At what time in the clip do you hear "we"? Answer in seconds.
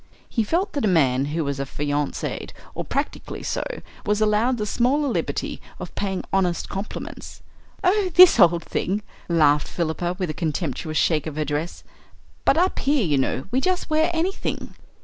13.51-13.61